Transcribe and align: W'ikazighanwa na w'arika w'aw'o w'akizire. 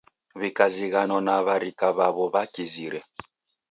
W'ikazighanwa 0.39 1.19
na 1.27 1.35
w'arika 1.45 1.87
w'aw'o 1.97 2.25
w'akizire. 2.33 2.99